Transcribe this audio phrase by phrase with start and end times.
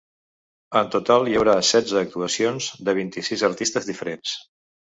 [0.79, 4.35] En total hi haurà setze actuacions de vint-i-sis artistes diferents.